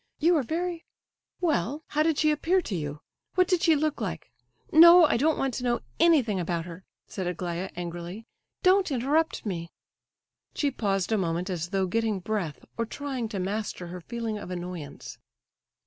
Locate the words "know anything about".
5.63-6.65